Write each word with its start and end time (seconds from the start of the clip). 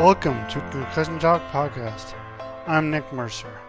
Welcome 0.00 0.40
to 0.48 0.64
Concussion 0.70 1.18
Talk 1.18 1.42
Podcast. 1.52 2.14
I'm 2.66 2.90
Nick 2.90 3.12
Mercer. 3.12 3.60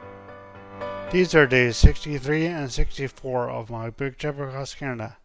These 1.12 1.36
are 1.36 1.46
days 1.46 1.76
63 1.76 2.46
and 2.46 2.72
64 2.72 3.50
of 3.50 3.70
my 3.70 3.90
big 3.90 4.18
trip 4.18 4.40
across 4.40 4.74
Canada. 4.74 5.18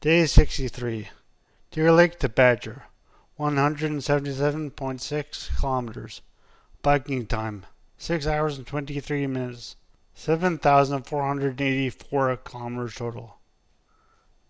Day 0.00 0.24
63. 0.24 1.10
Deer 1.70 1.92
Lake 1.92 2.18
to 2.20 2.30
Badger, 2.30 2.84
177.6 3.38 5.60
kilometers. 5.60 6.22
Biking 6.80 7.26
time, 7.26 7.66
6 7.98 8.26
hours 8.26 8.56
and 8.56 8.66
23 8.66 9.26
minutes. 9.26 9.76
7,484 10.14 12.36
kilometers 12.38 12.94
total. 12.94 13.36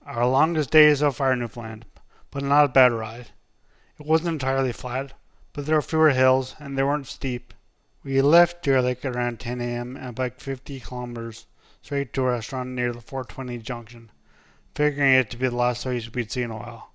Our 0.07 0.29
longest 0.29 0.71
day 0.71 0.95
so 0.95 1.11
far 1.11 1.33
in 1.33 1.41
Newfoundland, 1.41 1.87
but 2.31 2.45
not 2.45 2.67
a 2.67 2.69
bad 2.69 2.93
ride. 2.93 3.31
It 3.99 4.07
wasn't 4.07 4.29
entirely 4.29 4.73
flat, 4.73 5.13
but 5.53 5.67
there 5.67 5.75
were 5.75 5.83
fewer 5.83 6.11
hills 6.11 6.55
and 6.61 6.79
they 6.79 6.85
weren't 6.85 7.09
steep. 7.09 7.53
We 8.05 8.23
left 8.23 8.63
Deer 8.63 8.81
Lake 8.81 9.05
around 9.05 9.41
10 9.41 9.61
a.m. 9.61 9.97
and 9.97 10.15
biked 10.15 10.41
50 10.41 10.79
kilometers 10.81 11.47
straight 11.83 12.13
to 12.13 12.23
a 12.23 12.31
restaurant 12.31 12.71
near 12.71 12.93
the 12.93 13.01
420 13.01 13.59
junction, 13.59 14.11
figuring 14.75 15.15
it 15.15 15.31
to 15.31 15.37
be 15.37 15.49
the 15.49 15.57
last 15.57 15.83
place 15.83 16.13
we'd 16.13 16.31
seen 16.31 16.45
in 16.45 16.51
a 16.53 16.57
while. 16.57 16.93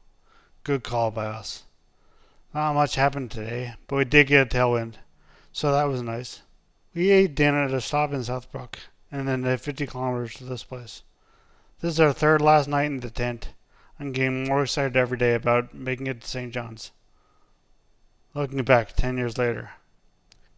Good 0.64 0.84
call 0.84 1.12
by 1.12 1.26
us. 1.26 1.64
Not 2.54 2.74
much 2.74 2.96
happened 2.96 3.31
today, 3.31 3.74
but 3.88 3.98
we 3.98 4.06
did 4.06 4.28
get 4.28 4.48
a 4.48 4.58
tailwind, 4.58 4.96
so 5.52 5.72
that 5.74 5.90
was 5.90 6.02
nice. 6.02 6.42
We 6.94 7.12
ate 7.12 7.36
dinner 7.36 7.66
at 7.66 7.74
a 7.74 7.81
stop 7.81 8.14
in 8.14 8.22
Southbrook, 8.22 8.76
and 9.12 9.28
then 9.28 9.42
did 9.42 9.59
50 9.59 9.88
kilometers 9.88 10.36
to 10.36 10.46
this 10.46 10.64
place. 10.64 11.04
This 11.81 11.96
is 11.96 12.00
our 12.00 12.14
third 12.14 12.42
last 12.42 12.70
night 12.70 12.86
in 12.86 13.02
the 13.02 13.09
tent. 13.09 13.50
I'm 14.00 14.12
getting 14.12 14.48
more 14.48 14.64
excited 14.64 14.98
every 14.98 15.18
day 15.18 15.36
about 15.36 15.74
making 15.74 16.08
it 16.08 16.22
to 16.22 16.28
St. 16.28 16.54
John's. 16.54 16.92
Looking 18.34 18.64
back 18.64 18.96
10 18.96 19.18
years 19.18 19.38
later. 19.38 19.72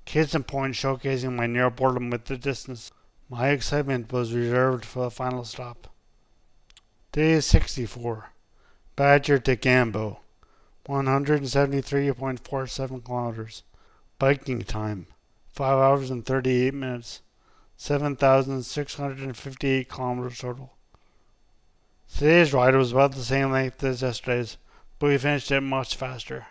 Kids 0.05 0.33
and 0.33 0.47
Point 0.47 0.75
showcasing 0.75 1.33
my 1.33 1.47
near 1.47 1.69
boredom 1.69 2.09
with 2.09 2.23
the 2.25 2.37
distance. 2.37 2.91
My 3.29 3.49
excitement 3.49 4.13
was 4.13 4.33
reserved 4.33 4.85
for 4.85 5.03
the 5.03 5.11
final 5.11 5.43
stop. 5.43 5.89
Day 7.11 7.41
64. 7.41 8.29
Badger 8.95 9.39
to 9.39 9.57
Gambo. 9.57 10.19
173.47 10.87 13.03
kilometers. 13.03 13.63
Biking 14.19 14.61
time. 14.61 15.07
5 15.51 15.79
hours 15.79 16.11
and 16.11 16.25
38 16.25 16.73
minutes. 16.73 17.21
7,658 17.77 19.89
kilometers 19.89 20.39
total. 20.39 20.71
Today's 22.13 22.53
ride 22.53 22.75
was 22.75 22.91
about 22.91 23.11
the 23.11 23.23
same 23.23 23.51
length 23.51 23.83
as 23.83 24.01
yesterday's, 24.01 24.57
but 24.99 25.07
we 25.07 25.17
finished 25.17 25.51
it 25.51 25.61
much 25.61 25.95
faster. 25.95 26.47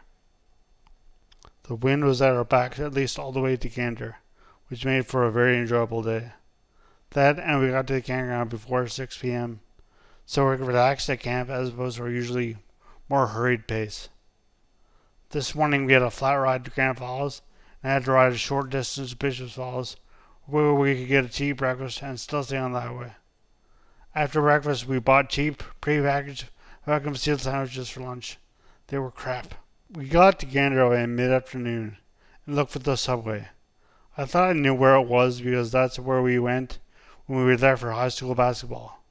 The 1.64 1.74
wind 1.74 2.04
was 2.04 2.20
at 2.20 2.34
our 2.34 2.44
backs 2.44 2.78
at 2.78 2.92
least 2.92 3.18
all 3.18 3.32
the 3.32 3.40
way 3.40 3.56
to 3.56 3.68
Gander, 3.68 4.16
which 4.68 4.84
made 4.84 5.06
for 5.06 5.24
a 5.24 5.32
very 5.32 5.56
enjoyable 5.56 6.02
day. 6.02 6.32
That 7.10 7.38
and 7.38 7.60
we 7.60 7.70
got 7.70 7.86
to 7.86 7.94
the 7.94 8.02
campground 8.02 8.50
before 8.50 8.86
6 8.86 9.18
p.m., 9.18 9.60
so 10.26 10.48
we 10.48 10.56
relaxed 10.56 11.08
at 11.08 11.20
camp 11.20 11.48
as 11.48 11.70
opposed 11.70 11.96
to 11.96 12.02
our 12.02 12.10
usually 12.10 12.58
more 13.08 13.28
hurried 13.28 13.66
pace. 13.66 14.08
This 15.30 15.54
morning 15.54 15.86
we 15.86 15.94
had 15.94 16.02
a 16.02 16.10
flat 16.10 16.34
ride 16.34 16.64
to 16.66 16.70
Grand 16.70 16.98
Falls 16.98 17.40
and 17.82 17.92
had 17.92 18.04
to 18.04 18.12
ride 18.12 18.32
a 18.32 18.36
short 18.36 18.70
distance 18.70 19.10
to 19.10 19.16
Bishop's 19.16 19.54
Falls 19.54 19.96
where 20.44 20.74
we 20.74 20.94
could 20.94 21.08
get 21.08 21.24
a 21.24 21.28
cheap 21.28 21.56
breakfast 21.56 22.02
and 22.02 22.20
still 22.20 22.42
stay 22.42 22.58
on 22.58 22.72
the 22.72 22.80
highway. 22.80 23.12
After 24.16 24.40
breakfast, 24.42 24.86
we 24.86 25.00
bought 25.00 25.28
cheap, 25.28 25.60
prepackaged 25.82 26.44
vacuum 26.86 27.16
sealed 27.16 27.40
sandwiches 27.40 27.90
for 27.90 27.98
lunch. 27.98 28.38
They 28.86 28.96
were 28.96 29.10
crap. 29.10 29.54
We 29.90 30.06
got 30.06 30.38
to 30.38 30.46
Gander 30.46 30.94
in 30.94 31.16
mid 31.16 31.32
afternoon 31.32 31.96
and 32.46 32.54
looked 32.54 32.70
for 32.70 32.78
the 32.78 32.96
subway. 32.96 33.48
I 34.16 34.24
thought 34.24 34.50
I 34.50 34.52
knew 34.52 34.72
where 34.72 34.94
it 34.94 35.08
was 35.08 35.40
because 35.40 35.72
that's 35.72 35.98
where 35.98 36.22
we 36.22 36.38
went 36.38 36.78
when 37.26 37.40
we 37.40 37.44
were 37.46 37.56
there 37.56 37.76
for 37.76 37.90
high 37.90 38.08
school 38.08 38.36
basketball. 38.36 39.02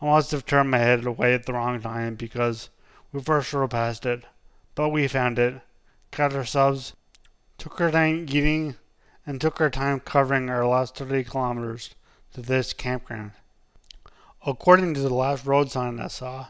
I 0.00 0.06
must 0.06 0.32
have 0.32 0.44
turned 0.44 0.68
my 0.68 0.78
head 0.78 1.06
away 1.06 1.32
at 1.34 1.46
the 1.46 1.52
wrong 1.52 1.80
time 1.80 2.16
because 2.16 2.70
we 3.12 3.22
first 3.22 3.52
rode 3.52 3.70
past 3.70 4.04
it, 4.04 4.24
but 4.74 4.88
we 4.88 5.06
found 5.06 5.38
it, 5.38 5.62
got 6.10 6.34
our 6.34 6.44
subs, 6.44 6.94
took 7.56 7.80
our 7.80 7.92
time 7.92 8.26
eating, 8.28 8.74
and 9.24 9.40
took 9.40 9.60
our 9.60 9.70
time 9.70 10.00
covering 10.00 10.50
our 10.50 10.66
last 10.66 10.96
30 10.96 11.22
kilometers 11.22 11.94
to 12.32 12.42
this 12.42 12.72
campground. 12.72 13.30
According 14.46 14.92
to 14.92 15.00
the 15.00 15.14
last 15.14 15.46
road 15.46 15.70
sign 15.70 15.98
I 15.98 16.08
saw, 16.08 16.48